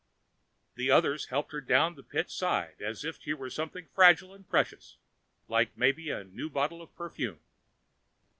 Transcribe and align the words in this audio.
The 0.73 0.89
others 0.89 1.27
helped 1.27 1.51
her 1.51 1.61
down 1.61 1.93
the 1.93 2.01
pit 2.01 2.31
side 2.31 2.81
as 2.81 3.05
if 3.05 3.21
she 3.21 3.35
were 3.35 3.51
something 3.51 3.87
fragile 3.93 4.33
and 4.33 4.49
precious, 4.49 4.97
like 5.47 5.77
maybe 5.77 6.09
a 6.09 6.23
new 6.23 6.49
bottle 6.49 6.81
of 6.81 6.95
perfume. 6.95 7.39